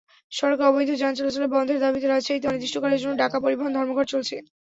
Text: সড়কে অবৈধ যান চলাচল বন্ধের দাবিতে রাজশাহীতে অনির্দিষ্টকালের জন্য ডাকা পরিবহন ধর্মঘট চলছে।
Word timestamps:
সড়কে 0.31 0.63
অবৈধ 0.65 0.89
যান 1.01 1.13
চলাচল 1.17 1.43
বন্ধের 1.53 1.81
দাবিতে 1.83 2.07
রাজশাহীতে 2.07 2.49
অনির্দিষ্টকালের 2.49 3.01
জন্য 3.01 3.13
ডাকা 3.21 3.37
পরিবহন 3.43 3.71
ধর্মঘট 3.77 4.07
চলছে। 4.13 4.35